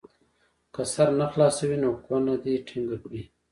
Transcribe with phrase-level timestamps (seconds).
[0.73, 3.21] که سر نه خلاصوي نو کونه دې ټینګه کړي.